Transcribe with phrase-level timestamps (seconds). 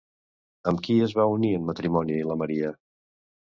[0.71, 2.75] Amb qui es va unir en matrimoni la Maria?